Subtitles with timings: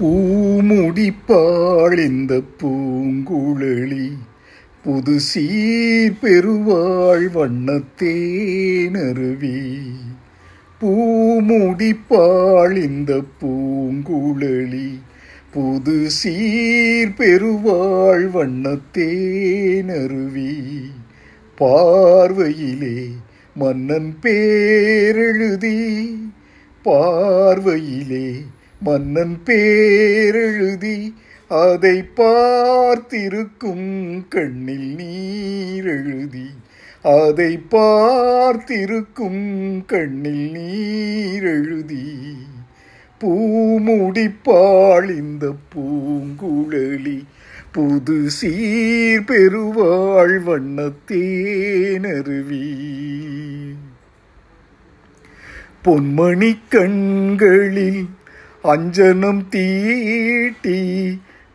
[0.00, 4.10] பூமுடிப்பாள் இந்த பூங்குழலி.
[4.84, 9.80] புது சீர் பெருவாள் வண்ணத்தேனருவி
[10.80, 14.98] பூமுடிப்பாள் இந்த பூங்குழலி.
[15.50, 20.54] புது சீர் பெருவாள் வண்ணத்தேனருவி
[21.56, 23.10] பார்வையிலே
[23.54, 26.10] மன்னன் பேரெழுதி.
[26.82, 28.34] பார்வையிலே
[28.84, 31.14] மன்னன் பேரெழுதி
[31.48, 36.46] அதை பார்த்திருக்கும் கண்ணில் நீரெழுதி.
[37.02, 42.06] அதை பார்த்திருக்கும் கண்ணில் நீரெழுதி.
[43.20, 47.24] பூமுடிப்பாள் இந்த பூங்குழலி
[47.72, 52.66] புது சீர் பெருவாள் வண்ணத்தேனருவி.
[55.84, 58.08] பொன்மணி கண்களில்
[58.64, 60.80] அஞ்சனம் தீட்டி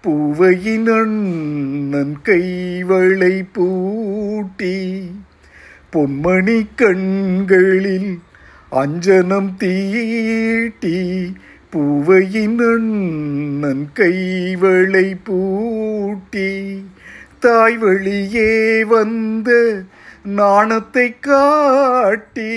[0.01, 5.09] பூவையின் அண்ணன் கைவளை பூட்டி.
[5.93, 8.19] பொன்மணி கண்களில்
[8.71, 10.99] அஞ்சனம் தீட்டி
[11.69, 16.83] பூவையின் அண்ணன் கைவளை பூட்டி.
[17.39, 19.81] தாய் வழியே வந்த
[20.35, 22.51] நாணத்தை காட்டி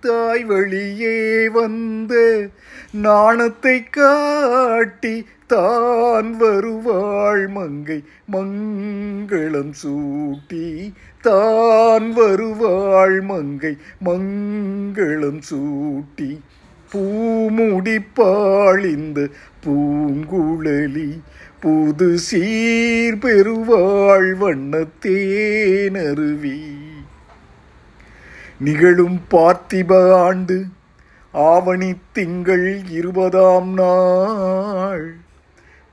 [0.00, 2.50] தாய் வழியே வந்து
[2.92, 16.40] நாணத்தை காட்டி தான் வருவாள் மங்கை மங்களம் சூட்டி தான் வருவாள் மங்கை மங்களம் சூட்டி.
[16.94, 19.28] பூமுடிப்பாள் இந்த
[19.60, 21.10] பூங்குழலி
[21.64, 26.74] புது சீர் பெருவாள் வண்ணத்தேனருவி
[28.58, 30.66] நிகழும் பார்த்திப ஆண்டு
[31.32, 35.14] ஆவணி திங்கள் இருபதாம் நாள்.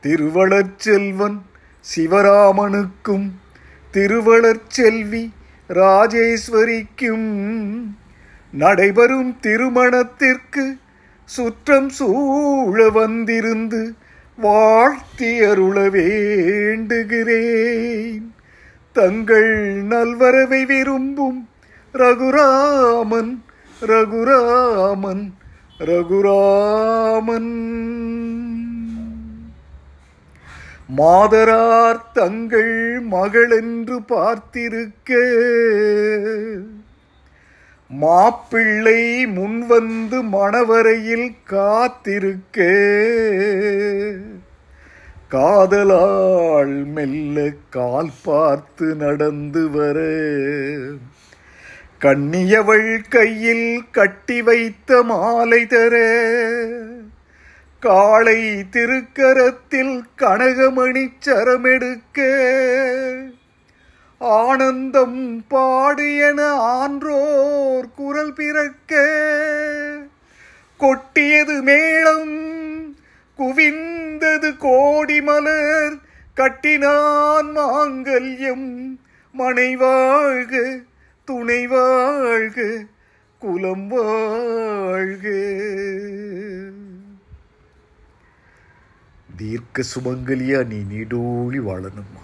[0.02, 1.42] திருவளர் செல்வன்
[1.96, 3.34] சிவராமனுக்கும்
[3.92, 5.34] திருவளர் செல்வி
[5.70, 7.30] ராஜேஸ்வரிக்கும்
[8.52, 10.78] நடைபெறும் திருமணத்திற்கு
[11.26, 13.96] சுற்றம் சூழ வந்திருந்து
[14.38, 18.32] வாழ்த்தி அருள வேண்டுகிறேன்
[18.94, 21.50] தங்கள் நல்வரவை விரும்பும்
[21.94, 23.42] ரகுராமன்
[23.82, 25.32] ரகுராமன்
[25.80, 27.54] ரகுராமன்.
[30.98, 35.14] மாதரார் தங்கள் மகளென்று பார்த்திருக்க
[37.88, 42.68] மாப்பிள்ளை முன்வந்து மணவரையில் காத்திருக்க.
[45.32, 50.00] காதலால் மெல்ல கால் பார்த்து நடந்து வர.
[52.02, 56.26] கண்ணியவள் கையில் கட்டி வைத்த மாலை தர.
[57.80, 62.20] காளை திருக்கரத்தில் கனகமணி சரமெடுக்க.
[64.20, 69.18] ஆனந்தம் பாடியன ஆன்றோர் குரல் பிறக்க.
[70.78, 72.21] கொட்டியது மேளம்
[74.62, 75.98] கோடிமலர் கோடி மலர்
[76.34, 79.00] கட்டினான் மாங்கல்யம்.
[79.34, 80.80] மனை வாழ்க
[81.26, 82.86] துணை வாழ்க
[83.40, 85.30] குலம் வாழ்க.
[89.38, 92.20] தீர்க்க சுமங்கலியா நீ நீடோழி வாழணுமா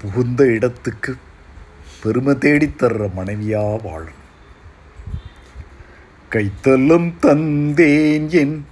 [0.00, 1.16] புகுந்த இடத்துக்கு
[2.02, 4.18] பெருமை தேடித்தர்ற மனைவியா வாழணும்.
[6.30, 8.66] கைத்தல்லும் தந்தேன் என்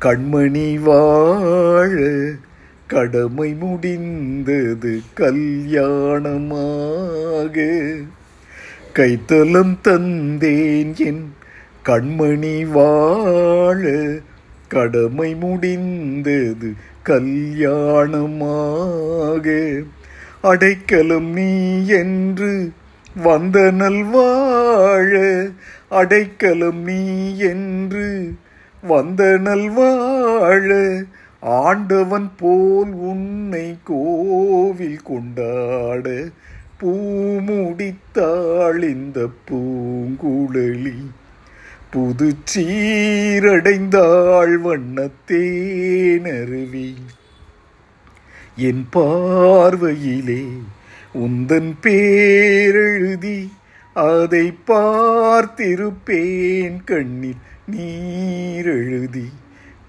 [0.00, 2.20] கண்மணி வாழ
[2.86, 6.54] கடமை முடிந்தது கல்யாணமாக.
[8.94, 11.32] கைத்தலம் தந்தேன் என்
[11.84, 14.10] கண்மணி வாழ
[14.68, 19.82] கடமை முடிந்தது கல்யாணமாக.
[20.40, 22.72] அடைக்கலம் நீ என்று
[23.14, 25.44] வந்த நல்வாழ
[25.88, 28.32] அடைக்கலம் நீ என்று
[28.82, 30.98] வந்த நல்வாழ
[31.40, 36.26] ஆண்டவன் போல் உன்னை கோவில் கொண்டாட
[36.80, 40.96] பூமுடித்தாள் இந்த பூங்குழலி.
[41.90, 46.94] புது சீரடைந்தாள் வண்ணத்தேனருவி
[48.56, 50.46] என் பார்வையிலே
[51.14, 53.48] உந்தன் பேரெழுதி
[53.94, 57.38] அதை பார்த்திருப்பேன் கண்ணில்.
[57.70, 59.24] நீரெழுதி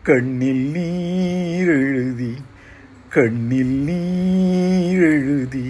[0.03, 2.31] கண்ணில் நீரெழுதி
[3.09, 5.63] கண்ணில் நீரெழுதி.